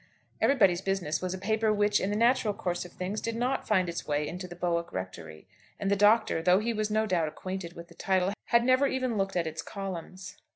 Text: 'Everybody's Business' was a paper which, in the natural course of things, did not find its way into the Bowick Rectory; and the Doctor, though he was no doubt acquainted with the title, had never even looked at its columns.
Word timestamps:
'Everybody's 0.41 0.81
Business' 0.81 1.21
was 1.21 1.35
a 1.35 1.37
paper 1.37 1.71
which, 1.71 1.99
in 1.99 2.09
the 2.09 2.15
natural 2.15 2.55
course 2.55 2.85
of 2.85 2.91
things, 2.91 3.21
did 3.21 3.35
not 3.35 3.67
find 3.67 3.87
its 3.87 4.07
way 4.07 4.27
into 4.27 4.47
the 4.47 4.55
Bowick 4.55 4.91
Rectory; 4.91 5.47
and 5.79 5.91
the 5.91 5.95
Doctor, 5.95 6.41
though 6.41 6.57
he 6.57 6.73
was 6.73 6.89
no 6.89 7.05
doubt 7.05 7.27
acquainted 7.27 7.73
with 7.73 7.87
the 7.87 7.93
title, 7.93 8.33
had 8.45 8.63
never 8.63 8.87
even 8.87 9.15
looked 9.15 9.35
at 9.35 9.45
its 9.45 9.61
columns. 9.61 10.37